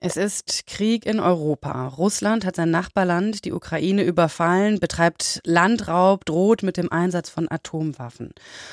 [0.00, 1.88] Es ist Krieg in Europa.
[1.88, 8.30] Russland hat sein Nachbarland, die Ukraine, überfallen, betreibt Landraub, droht mit dem Einsatz von Atomwaffen.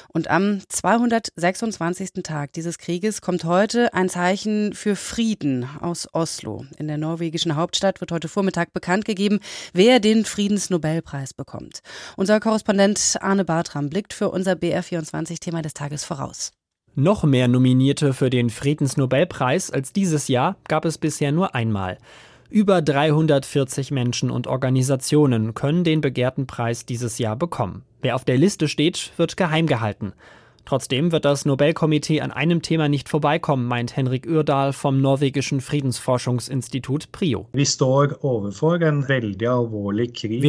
[0.09, 2.21] Und am 226.
[2.21, 6.67] Tag dieses Krieges kommt heute ein Zeichen für Frieden aus Oslo.
[6.77, 9.39] In der norwegischen Hauptstadt wird heute Vormittag bekannt gegeben,
[9.73, 11.79] wer den Friedensnobelpreis bekommt.
[12.17, 16.51] Unser Korrespondent Arne Bartram blickt für unser BR24-Thema des Tages voraus.
[16.97, 21.97] Noch mehr Nominierte für den Friedensnobelpreis als dieses Jahr gab es bisher nur einmal.
[22.49, 27.83] Über 340 Menschen und Organisationen können den begehrten Preis dieses Jahr bekommen.
[28.01, 30.13] Wer auf der Liste steht, wird geheim gehalten.
[30.65, 37.11] Trotzdem wird das Nobelkomitee an einem Thema nicht vorbeikommen, meint Henrik Uhrdahl vom norwegischen Friedensforschungsinstitut
[37.11, 37.45] PRIO.
[37.53, 37.67] Wir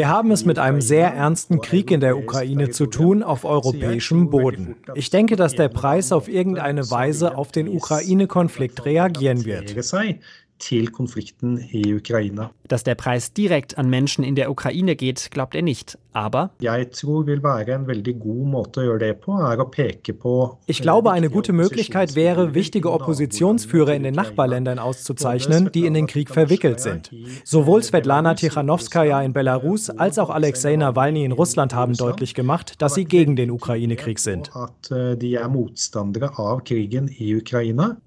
[0.08, 4.76] haben es mit einem sehr ernsten Krieg in der Ukraine zu tun auf europäischem Boden.
[4.94, 9.76] Ich denke, dass der Preis auf irgendeine Weise auf den Ukraine-Konflikt reagieren wird
[10.58, 12.50] til konflikten i Ukraina.
[12.68, 15.98] Dass der Preis direkt an Menschen in der Ukraine geht, glaubt er nicht.
[16.12, 16.50] Aber
[20.66, 26.06] ich glaube, eine gute Möglichkeit wäre, wichtige Oppositionsführer in den Nachbarländern auszuzeichnen, die in den
[26.06, 27.10] Krieg verwickelt sind.
[27.44, 32.94] Sowohl Svetlana Tichanowskaja in Belarus als auch Alexei Nawalny in Russland haben deutlich gemacht, dass
[32.94, 34.50] sie gegen den Ukraine-Krieg sind.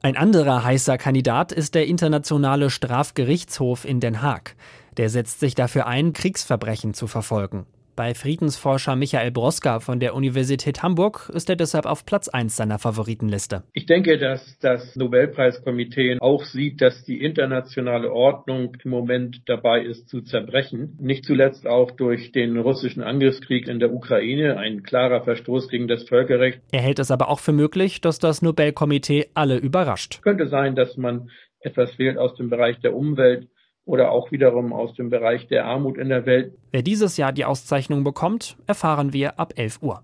[0.01, 4.55] Ein anderer heißer Kandidat ist der internationale Internationale Strafgerichtshof in Den Haag.
[4.95, 7.65] Der setzt sich dafür ein, Kriegsverbrechen zu verfolgen.
[7.97, 12.79] Bei Friedensforscher Michael Broska von der Universität Hamburg ist er deshalb auf Platz 1 seiner
[12.79, 13.63] Favoritenliste.
[13.73, 20.07] Ich denke, dass das Nobelpreiskomitee auch sieht, dass die internationale Ordnung im Moment dabei ist
[20.07, 20.97] zu zerbrechen.
[21.01, 26.03] Nicht zuletzt auch durch den russischen Angriffskrieg in der Ukraine, ein klarer Verstoß gegen das
[26.03, 26.61] Völkerrecht.
[26.71, 30.21] Er hält es aber auch für möglich, dass das Nobelkomitee alle überrascht.
[30.21, 33.49] Könnte sein, dass man etwas fehlt aus dem Bereich der Umwelt
[33.85, 36.53] oder auch wiederum aus dem Bereich der Armut in der Welt.
[36.71, 40.03] Wer dieses Jahr die Auszeichnung bekommt, erfahren wir ab 11 Uhr.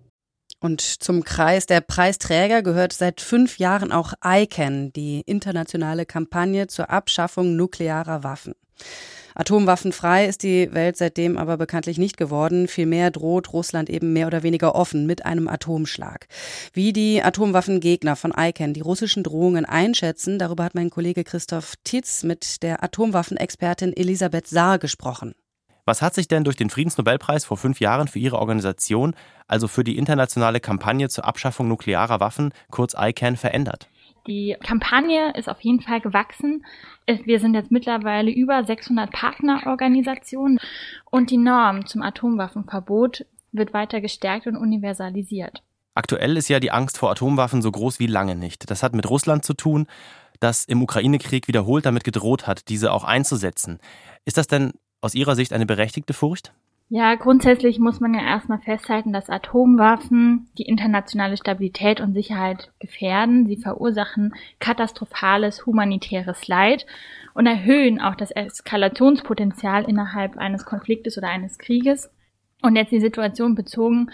[0.59, 6.89] Und zum Kreis der Preisträger gehört seit fünf Jahren auch ICANN, die internationale Kampagne zur
[6.89, 8.55] Abschaffung nuklearer Waffen.
[9.35, 12.67] Atomwaffenfrei ist die Welt seitdem aber bekanntlich nicht geworden.
[12.67, 16.27] Vielmehr droht Russland eben mehr oder weniger offen mit einem Atomschlag.
[16.73, 22.23] Wie die Atomwaffengegner von ICANN die russischen Drohungen einschätzen, darüber hat mein Kollege Christoph Titz
[22.23, 25.35] mit der Atomwaffenexpertin Elisabeth Saar gesprochen.
[25.87, 29.15] Was hat sich denn durch den Friedensnobelpreis vor fünf Jahren für Ihre Organisation,
[29.47, 33.87] also für die internationale Kampagne zur Abschaffung nuklearer Waffen, kurz ICANN, verändert?
[34.27, 36.65] Die Kampagne ist auf jeden Fall gewachsen.
[37.07, 40.59] Wir sind jetzt mittlerweile über 600 Partnerorganisationen
[41.11, 45.61] und die Norm zum Atomwaffenverbot wird weiter gestärkt und universalisiert.
[45.93, 48.69] Aktuell ist ja die Angst vor Atomwaffen so groß wie lange nicht.
[48.69, 49.87] Das hat mit Russland zu tun,
[50.39, 53.79] das im Ukraine-Krieg wiederholt damit gedroht hat, diese auch einzusetzen.
[54.25, 56.51] Ist das denn aus Ihrer Sicht eine berechtigte Furcht?
[56.87, 63.47] Ja, grundsätzlich muss man ja erstmal festhalten, dass Atomwaffen die internationale Stabilität und Sicherheit gefährden.
[63.47, 66.85] Sie verursachen katastrophales humanitäres Leid
[67.33, 72.11] und erhöhen auch das Eskalationspotenzial innerhalb eines Konfliktes oder eines Krieges.
[72.61, 74.11] Und jetzt die Situation bezogen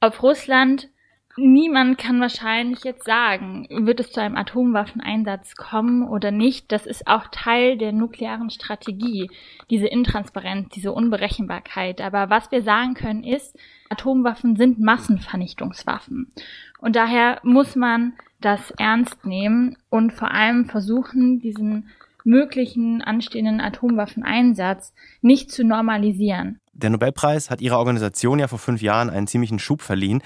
[0.00, 0.90] auf Russland
[1.36, 6.70] Niemand kann wahrscheinlich jetzt sagen, wird es zu einem Atomwaffeneinsatz kommen oder nicht.
[6.70, 9.28] Das ist auch Teil der nuklearen Strategie,
[9.68, 12.00] diese Intransparenz, diese Unberechenbarkeit.
[12.00, 13.58] Aber was wir sagen können ist,
[13.88, 16.32] Atomwaffen sind Massenvernichtungswaffen.
[16.78, 21.88] Und daher muss man das ernst nehmen und vor allem versuchen, diesen
[22.24, 26.60] möglichen anstehenden Atomwaffeneinsatz nicht zu normalisieren.
[26.72, 30.22] Der Nobelpreis hat Ihrer Organisation ja vor fünf Jahren einen ziemlichen Schub verliehen.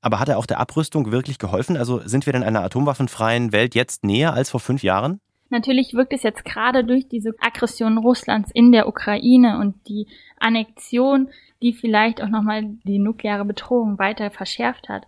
[0.00, 1.76] Aber hat er auch der Abrüstung wirklich geholfen?
[1.76, 5.20] Also sind wir denn einer atomwaffenfreien Welt jetzt näher als vor fünf Jahren?
[5.50, 10.06] Natürlich wirkt es jetzt gerade durch diese Aggression Russlands in der Ukraine und die
[10.38, 11.30] Annexion,
[11.62, 15.06] die vielleicht auch nochmal die nukleare Bedrohung weiter verschärft hat,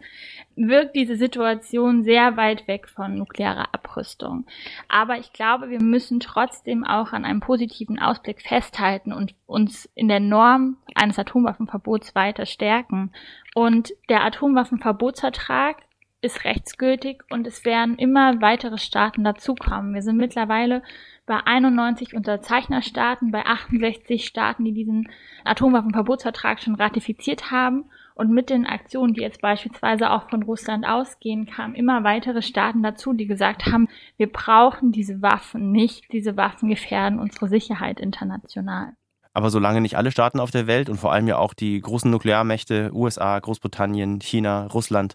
[0.56, 4.46] wirkt diese Situation sehr weit weg von nuklearer Abrüstung.
[4.88, 10.08] Aber ich glaube, wir müssen trotzdem auch an einem positiven Ausblick festhalten und uns in
[10.08, 13.12] der Norm eines Atomwaffenverbots weiter stärken.
[13.54, 15.76] Und der Atomwaffenverbotsvertrag
[16.22, 19.94] ist rechtsgültig und es werden immer weitere Staaten dazukommen.
[19.94, 20.82] Wir sind mittlerweile
[21.26, 25.08] bei 91 Unterzeichnerstaaten, bei 68 Staaten, die diesen
[25.44, 27.84] Atomwaffenverbotsvertrag schon ratifiziert haben.
[28.14, 32.82] Und mit den Aktionen, die jetzt beispielsweise auch von Russland ausgehen, kamen immer weitere Staaten
[32.82, 33.88] dazu, die gesagt haben,
[34.18, 38.92] wir brauchen diese Waffen nicht, diese Waffen gefährden unsere Sicherheit international.
[39.32, 42.10] Aber solange nicht alle Staaten auf der Welt und vor allem ja auch die großen
[42.10, 45.14] Nuklearmächte USA, Großbritannien, China, Russland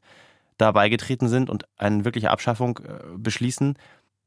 [0.58, 3.78] da beigetreten sind und eine wirkliche Abschaffung äh, beschließen,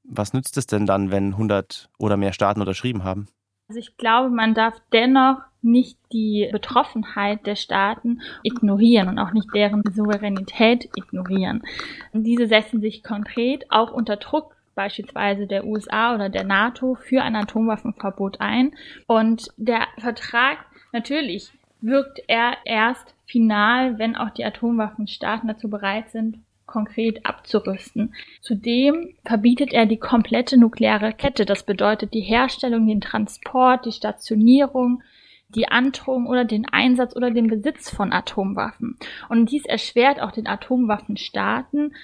[0.05, 3.27] was nützt es denn dann, wenn 100 oder mehr Staaten unterschrieben haben?
[3.69, 9.49] Also ich glaube, man darf dennoch nicht die Betroffenheit der Staaten ignorieren und auch nicht
[9.55, 11.63] deren Souveränität ignorieren.
[12.13, 17.35] Diese setzen sich konkret auch unter Druck beispielsweise der USA oder der NATO für ein
[17.35, 18.73] Atomwaffenverbot ein.
[19.09, 20.59] Und der Vertrag
[20.93, 28.15] natürlich wirkt er erst final, wenn auch die Atomwaffenstaaten dazu bereit sind, konkret abzurüsten.
[28.41, 31.47] Zudem verbietet er die komplette nukleare Kette.
[31.47, 35.03] Das bedeutet die Herstellung, den Transport, die Stationierung,
[35.49, 38.99] die Androhung oder den Einsatz oder den Besitz von Atomwaffen.
[39.29, 41.95] Und dies erschwert auch den Atomwaffenstaaten,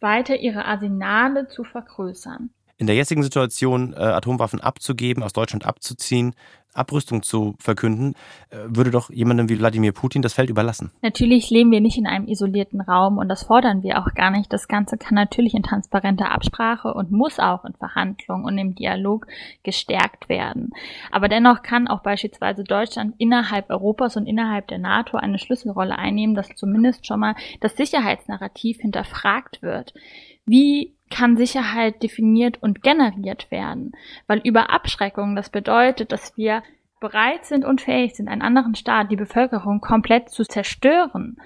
[0.00, 2.50] weiter ihre Arsenale zu vergrößern.
[2.76, 6.34] In der jetzigen Situation äh, Atomwaffen abzugeben, aus Deutschland abzuziehen,
[6.74, 8.14] Abrüstung zu verkünden,
[8.50, 10.90] äh, würde doch jemandem wie Wladimir Putin das Feld überlassen.
[11.02, 14.52] Natürlich leben wir nicht in einem isolierten Raum und das fordern wir auch gar nicht.
[14.52, 19.26] Das Ganze kann natürlich in transparenter Absprache und muss auch in Verhandlungen und im Dialog
[19.62, 20.70] gestärkt werden.
[21.10, 26.34] Aber dennoch kann auch beispielsweise Deutschland innerhalb Europas und innerhalb der NATO eine Schlüsselrolle einnehmen,
[26.34, 29.94] dass zumindest schon mal das Sicherheitsnarrativ hinterfragt wird.
[30.46, 33.92] Wie kann Sicherheit definiert und generiert werden.
[34.26, 36.64] Weil über Abschreckung, das bedeutet, dass wir
[37.00, 41.36] bereit sind und fähig sind, einen anderen Staat, die Bevölkerung komplett zu zerstören,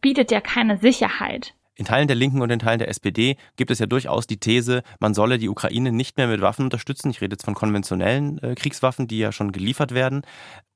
[0.00, 1.52] bietet ja keine Sicherheit.
[1.74, 4.82] In Teilen der Linken und in Teilen der SPD gibt es ja durchaus die These,
[5.00, 7.10] man solle die Ukraine nicht mehr mit Waffen unterstützen.
[7.10, 10.22] Ich rede jetzt von konventionellen äh, Kriegswaffen, die ja schon geliefert werden,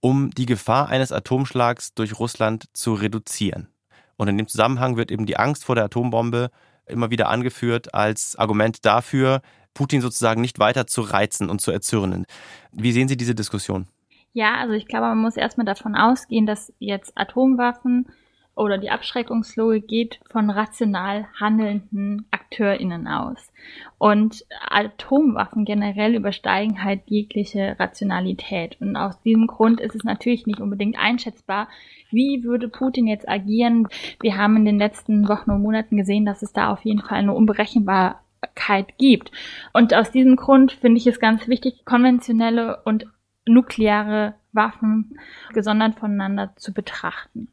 [0.01, 3.69] um die Gefahr eines Atomschlags durch Russland zu reduzieren.
[4.17, 6.51] Und in dem Zusammenhang wird eben die Angst vor der Atombombe
[6.87, 9.43] immer wieder angeführt als Argument dafür,
[9.75, 12.27] Putin sozusagen nicht weiter zu reizen und zu erzürnen.
[12.73, 13.87] Wie sehen Sie diese Diskussion?
[14.33, 18.09] Ja, also ich glaube, man muss erstmal davon ausgehen, dass jetzt Atomwaffen
[18.57, 23.53] oder die Abschreckungslogik geht von rational handelnden AkteurInnen aus.
[23.99, 28.77] Und Atomwaffen generell übersteigen halt jegliche Rationalität.
[28.81, 31.69] Und aus diesem Grund ist es natürlich nicht unbedingt einschätzbar,
[32.11, 33.89] wie würde Putin jetzt agieren.
[34.21, 37.19] Wir haben in den letzten Wochen und Monaten gesehen, dass es da auf jeden Fall
[37.19, 39.33] eine Unberechenbarkeit gibt.
[39.73, 43.07] Und aus diesem Grund finde ich es ganz wichtig, konventionelle und
[43.47, 45.19] nukleare Waffen
[45.53, 47.49] gesondert voneinander zu betrachten.